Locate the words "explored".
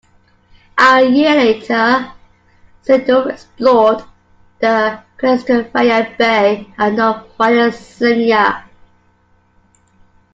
3.31-4.03